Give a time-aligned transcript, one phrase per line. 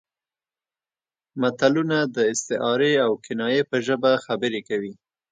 [1.41, 4.93] متلونه د استعارې او کنایې په ژبه خبرې کوي